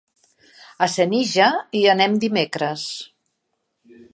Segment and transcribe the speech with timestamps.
[0.85, 1.49] A Senija
[1.81, 2.87] hi anem dimecres.